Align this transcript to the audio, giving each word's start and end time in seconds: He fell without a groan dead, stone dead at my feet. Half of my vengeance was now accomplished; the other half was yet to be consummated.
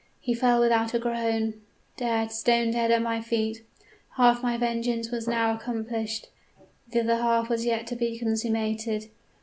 He 0.19 0.33
fell 0.33 0.59
without 0.59 0.95
a 0.95 0.99
groan 0.99 1.61
dead, 1.95 2.31
stone 2.31 2.71
dead 2.71 2.89
at 2.89 3.03
my 3.03 3.21
feet. 3.21 3.63
Half 4.17 4.37
of 4.37 4.41
my 4.43 4.57
vengeance 4.57 5.11
was 5.11 5.27
now 5.27 5.53
accomplished; 5.55 6.29
the 6.89 7.01
other 7.01 7.17
half 7.17 7.49
was 7.49 7.65
yet 7.67 7.85
to 7.85 7.95
be 7.95 8.17
consummated. 8.17 9.09